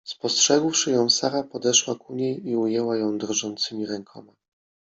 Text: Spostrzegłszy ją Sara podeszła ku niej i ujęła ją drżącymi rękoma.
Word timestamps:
Spostrzegłszy 0.03 0.91
ją 0.91 1.09
Sara 1.09 1.43
podeszła 1.43 1.95
ku 1.95 2.15
niej 2.15 2.47
i 2.47 2.55
ujęła 2.55 2.97
ją 2.97 3.17
drżącymi 3.17 3.85
rękoma. 3.85 4.33